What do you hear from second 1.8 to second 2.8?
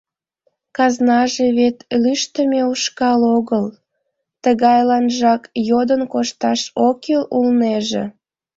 лӱштымӧ